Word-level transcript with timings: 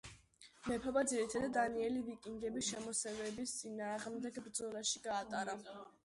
მეფობა 0.67 1.01
ძირითადად 1.09 1.51
დანიელი 1.57 1.99
ვიკინგების 2.07 2.69
შემოსევების 2.69 3.53
წინააღმდეგ 3.59 4.39
ბრძოლაში 4.47 5.03
გაატარა. 5.05 5.55